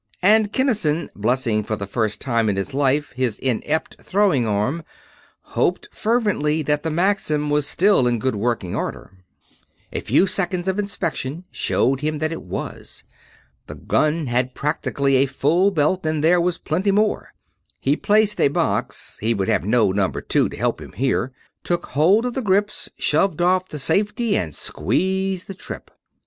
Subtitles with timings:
[0.23, 4.83] And Kinnison, blessing for the first time in his life his inept throwing arm,
[5.53, 9.11] hoped fervently that the Maxim was still in good working order.
[9.93, 13.03] A few seconds of inspection showed him that it was.
[13.67, 17.31] The gun had practically a full belt and there was plenty more.
[17.79, 21.31] He placed a box he would have no Number Two to help him here
[21.63, 25.91] took hold of the grips, shoved off the safety, and squeezed the trip.